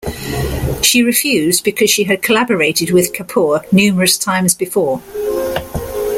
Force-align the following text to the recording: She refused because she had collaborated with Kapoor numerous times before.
She 0.81 1.03
refused 1.03 1.63
because 1.63 1.91
she 1.91 2.05
had 2.05 2.23
collaborated 2.23 2.89
with 2.89 3.13
Kapoor 3.13 3.71
numerous 3.71 4.17
times 4.17 4.55
before. 4.55 4.99